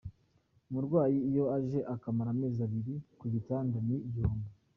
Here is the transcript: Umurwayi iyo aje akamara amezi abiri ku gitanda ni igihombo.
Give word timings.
Umurwayi 0.69 1.17
iyo 1.29 1.43
aje 1.57 1.79
akamara 1.95 2.29
amezi 2.35 2.59
abiri 2.67 2.93
ku 3.19 3.25
gitanda 3.33 3.77
ni 3.87 3.95
igihombo. 4.07 4.47